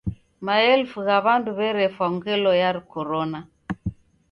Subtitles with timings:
[0.45, 3.39] Maelfu gha w'andu w'erefwa ngelo ya Korona.